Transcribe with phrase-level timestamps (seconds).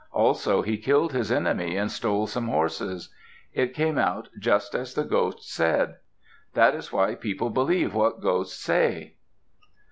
[0.13, 3.13] Also he killed his enemy and stole some horses.
[3.53, 5.97] It came out just as the ghost said.
[6.55, 9.17] That is why people believe what ghosts say.